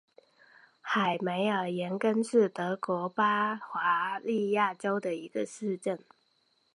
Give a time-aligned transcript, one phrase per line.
[0.81, 5.99] 海梅尔廷根是德国巴伐利亚州的一个市镇。